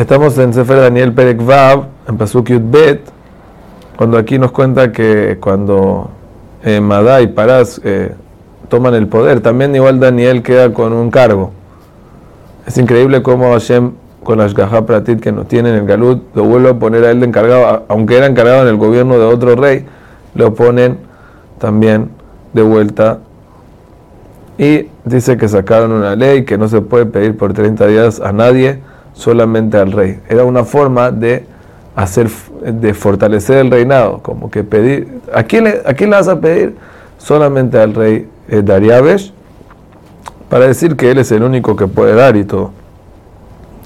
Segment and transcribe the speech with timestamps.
[0.00, 2.62] Estamos en Sefer Daniel Perek Vav, en Pasuk Yud
[3.98, 6.08] cuando aquí nos cuenta que cuando
[6.64, 8.14] eh, Madá y Parás eh,
[8.70, 11.50] toman el poder, también igual Daniel queda con un cargo.
[12.66, 13.92] Es increíble cómo Hashem,
[14.24, 17.10] con las Gajá Pratit que no tiene en el Galut, lo vuelve a poner a
[17.10, 19.84] él de encargado, aunque era encargado en el gobierno de otro rey,
[20.34, 20.96] lo ponen
[21.58, 22.08] también
[22.54, 23.18] de vuelta.
[24.56, 28.32] Y dice que sacaron una ley que no se puede pedir por 30 días a
[28.32, 28.80] nadie,
[29.20, 30.18] solamente al rey.
[30.28, 31.44] Era una forma de
[31.94, 32.28] hacer,
[32.64, 36.40] de fortalecer el reinado, como que pedir, ¿a quién le, a quién le vas a
[36.40, 36.74] pedir?
[37.18, 39.32] Solamente al rey eh, Dariabesh,
[40.48, 42.70] para decir que él es el único que puede dar y todo.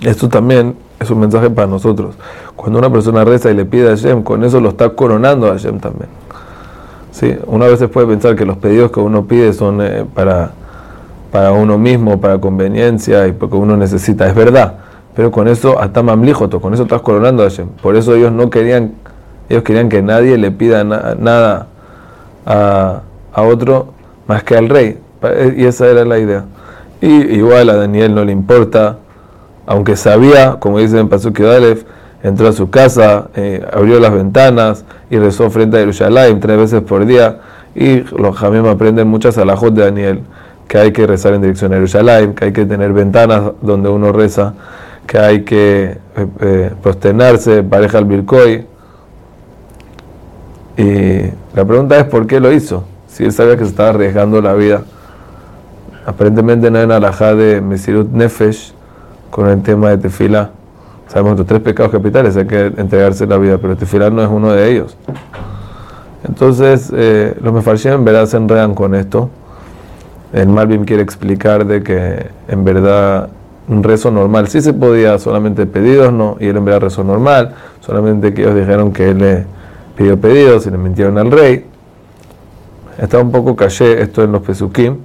[0.03, 2.15] Esto también es un mensaje para nosotros.
[2.55, 5.53] Cuando una persona reza y le pide a Hashem, con eso lo está coronando a
[5.53, 6.09] Hashem también.
[7.11, 7.37] ¿Sí?
[7.47, 10.53] Una vez puede pensar que los pedidos que uno pide son eh, para,
[11.33, 14.29] para uno mismo, para conveniencia y porque uno necesita.
[14.29, 14.84] Es verdad,
[15.15, 17.69] pero con eso atamam lijoto, con eso estás coronando a Hashem.
[17.83, 18.95] Por eso ellos no querían,
[19.49, 21.69] ellos querían que nadie le pida nada
[22.45, 23.93] a, a, otro
[24.27, 24.99] más que al rey.
[25.57, 26.45] Y esa era la idea.
[27.01, 28.99] Y igual a Daniel no le importa,
[29.67, 31.85] aunque sabía, como dice en Pasuk Alef,
[32.23, 36.83] entró a su casa, eh, abrió las ventanas y rezó frente a Jerusalén tres veces
[36.83, 37.39] por día.
[37.75, 40.23] Y los jamim aprenden muchas alajot de Daniel,
[40.67, 44.13] que hay que rezar en dirección a Jerusalén, que hay que tener ventanas donde uno
[44.13, 44.55] reza
[45.07, 48.67] que hay que eh, eh, pareja al Birkoy.
[50.77, 51.21] Y
[51.55, 54.55] la pregunta es por qué lo hizo, si él sabía que se estaba arriesgando la
[54.55, 54.83] vida.
[56.07, 58.73] Aparentemente no hay una alajá de Mesirut Nefesh
[59.31, 60.51] con el tema de tefila.
[61.09, 64.53] Sabemos los tres pecados capitales, hay que entregarse la vida, pero tefila no es uno
[64.53, 64.97] de ellos.
[66.27, 69.31] Entonces, eh, los mefarshim en verdad se enredan con esto.
[70.33, 73.29] El Malvin quiere explicar de que en verdad
[73.69, 74.49] un rezo normal.
[74.49, 78.55] Sí se podía solamente pedidos, no, y él en verdad rezó normal, solamente que ellos
[78.55, 79.47] dijeron que él le
[79.97, 81.67] pidió pedidos y le mintieron al rey.
[82.99, 84.99] Está un poco caché esto en los Pesukim,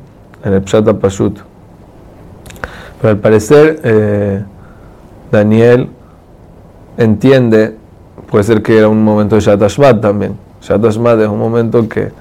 [0.43, 1.39] en el Pshata Pashut.
[3.01, 4.43] Pero al parecer, eh,
[5.31, 5.89] Daniel
[6.97, 7.75] entiende,
[8.29, 10.37] puede ser que era un momento de Shatashmat también.
[10.61, 12.11] Shatashmat es un momento que,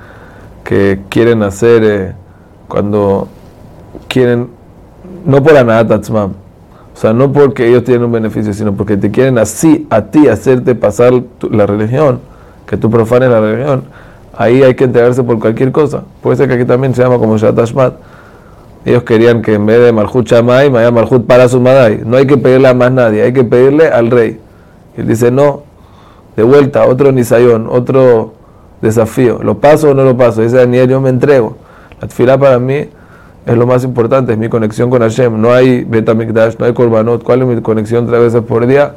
[0.64, 2.12] que quieren hacer eh,
[2.68, 3.28] cuando
[4.06, 4.57] quieren
[5.24, 6.32] no por Anatatzmam,
[6.98, 10.26] o sea, no porque ellos tienen un beneficio, sino porque te quieren así a ti
[10.26, 11.12] hacerte pasar
[11.48, 12.18] la religión,
[12.66, 13.84] que tú profanes la religión.
[14.36, 16.02] Ahí hay que entregarse por cualquier cosa.
[16.22, 17.94] Puede ser que aquí también se llama como Shatashmat.
[18.84, 22.02] Ellos querían que en vez de Malhut Shamay, vaya Malhut para su Madai.
[22.04, 24.40] No hay que pedirle a más nadie, hay que pedirle al rey.
[24.96, 25.62] Y él dice, no,
[26.34, 28.34] de vuelta, otro Nisayón, otro
[28.80, 29.40] desafío.
[29.40, 30.42] ¿Lo paso o no lo paso?
[30.42, 31.56] Dice Daniel, yo me entrego.
[32.00, 32.88] La fila para mí
[33.48, 35.40] es lo más importante, es mi conexión con Hashem.
[35.40, 37.22] No hay Betamikdash, no hay Korbanot.
[37.22, 38.94] ¿Cuál es mi conexión tres veces por día?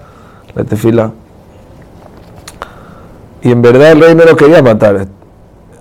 [0.54, 1.12] La tefila.
[3.42, 5.08] Y en verdad el rey no lo quería matar.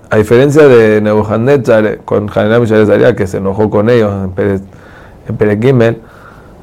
[0.08, 4.62] A diferencia de Nebuchadnezzar con Hananam y que se enojó con ellos en Pérez,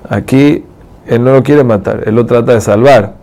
[0.09, 0.63] aquí
[1.07, 3.16] él no lo quiere matar, él lo trata de salvar.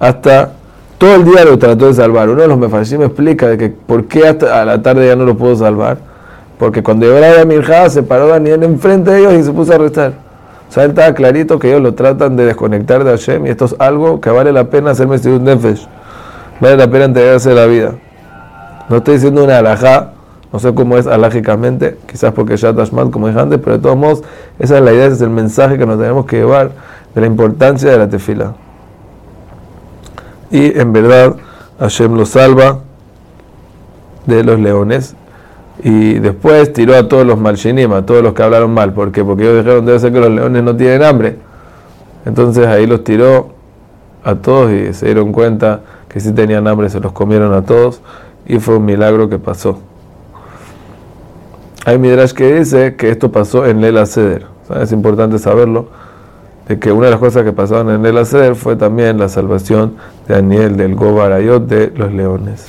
[0.00, 0.52] Hasta
[0.98, 2.28] todo el día lo trató de salvar.
[2.28, 5.14] Uno de los mefashim me explica de que por qué hasta a la tarde ya
[5.14, 6.13] no lo pudo salvar
[6.64, 9.76] porque cuando llegó la Mirja, se paró Daniel enfrente de ellos y se puso a
[9.76, 10.14] rezar.
[10.66, 13.66] O sea, él estaba clarito que ellos lo tratan de desconectar de Hashem y esto
[13.66, 15.86] es algo que vale la pena hacer un Nefesh.
[16.60, 17.92] Vale la pena entregarse la vida.
[18.88, 20.12] No estoy diciendo una alajá,
[20.54, 23.98] no sé cómo es alágicamente, quizás porque ya Tashmat como dije antes, pero de todos
[23.98, 24.22] modos,
[24.58, 26.70] esa es la idea, ese es el mensaje que nos tenemos que llevar
[27.14, 28.54] de la importancia de la tefila.
[30.50, 31.36] Y en verdad,
[31.78, 32.78] Hashem lo salva
[34.24, 35.14] de los leones
[35.82, 38.92] y después tiró a todos los malshinim, a todos los que hablaron mal.
[38.92, 39.24] ¿Por qué?
[39.24, 41.36] Porque ellos dijeron, debe ser que los leones no tienen hambre.
[42.24, 43.50] Entonces ahí los tiró
[44.22, 48.00] a todos y se dieron cuenta que si tenían hambre, se los comieron a todos
[48.46, 49.78] y fue un milagro que pasó.
[51.84, 54.46] Hay Midrash que dice que esto pasó en Lela Seder.
[54.80, 55.88] Es importante saberlo,
[56.66, 59.96] de que una de las cosas que pasaron en Lela Seder fue también la salvación
[60.26, 62.68] de Daniel del Gobarayot de los leones.